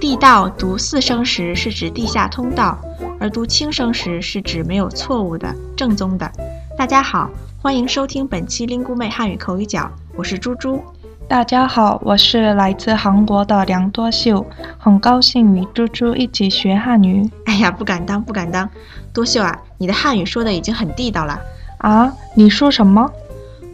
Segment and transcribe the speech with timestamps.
[0.00, 2.78] 地道读四声时是指地下通道，
[3.18, 6.30] 而读轻声时是指没有错误的、正宗的。
[6.76, 7.30] 大家好，
[7.60, 10.82] 欢迎收听本期林姑妹汉语口语角，我是猪猪。
[11.30, 14.44] 大家好，我是来自韩国的梁多秀，
[14.76, 17.30] 很高兴与猪猪一起学汉语。
[17.44, 18.68] 哎呀，不敢当，不敢当。
[19.12, 21.40] 多秀啊，你的汉语说的已经很地道了。
[21.78, 23.08] 啊，你说什么？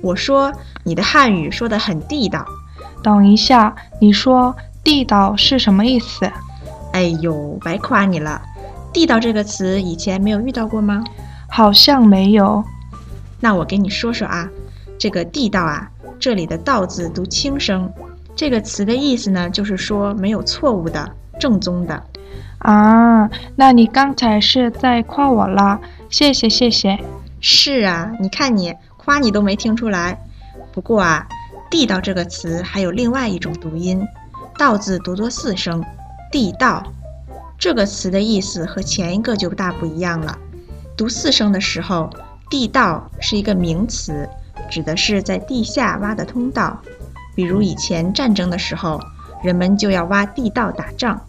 [0.03, 0.53] 我说
[0.85, 2.45] 你的汉语说的很地道。
[3.03, 6.31] 等一下，你说地道是什么意思？
[6.93, 8.43] 哎呦，白夸你了。
[8.93, 11.03] 地道这个词以前没有遇到过吗？
[11.49, 12.63] 好像没有。
[13.41, 14.47] 那我给你说说啊，
[14.99, 17.93] 这个地道啊，这里的“道”字读轻声，
[18.35, 22.03] 这个词的意思呢，就是说没有错误的、正宗的。
[22.59, 25.79] 啊，那你刚才是在夸我啦？
[26.09, 26.99] 谢谢谢谢。
[27.41, 30.19] 是啊，你看你夸你都没听出来。
[30.73, 31.27] 不过啊，
[31.71, 34.03] 地道这个词还有另外一种读音
[34.59, 35.85] ，“道”字读作四声，
[36.33, 36.83] 地道。
[37.59, 40.37] 这个词的意思和前一个就大不一样了。
[40.97, 42.11] 读四声的时候。
[42.49, 44.29] 地道是一个名词，
[44.71, 46.79] 指的是在地下挖的通道。
[47.35, 49.01] 比如以前战争的时候，
[49.43, 51.21] 人们就要挖地道打仗。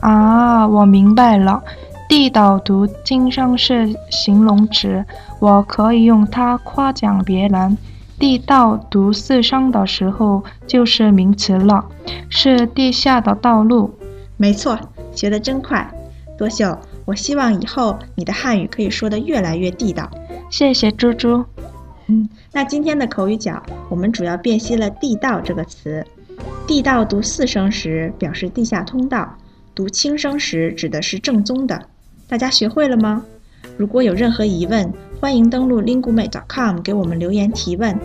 [0.00, 1.62] 啊，我明白了，
[2.08, 5.04] 地道读经商是形容词，
[5.40, 7.76] 我可以用它夸奖别人。
[8.18, 11.84] 地道读四声的时候就是名词了，
[12.28, 13.94] 是地下的道路。
[14.36, 14.78] 没错，
[15.14, 15.90] 学得真快，
[16.38, 16.78] 多秀。
[17.06, 20.08] 我希望以后你的汉语可以说得越来越地道。
[20.48, 21.44] 谢谢猪猪。
[22.10, 26.04] 嗯，那今天的口语角，我们主要辨析了“地道”这个词。
[26.66, 29.36] 地道读四声时表示地下通道，
[29.76, 31.80] 读轻声时指的是正宗的。
[32.26, 33.24] 大家学会了吗？
[33.76, 37.96] 如果有任何疑问，欢迎登录 linguemate.com 给我们留言提问。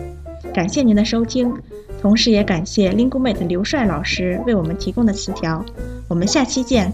[0.54, 1.52] 感谢您的收听，
[2.00, 5.64] 同时也感谢 linguemate 刘帅老师为我们提供的词条。
[6.06, 6.92] 我们下期见，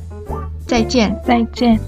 [0.67, 1.79] 再见，再见。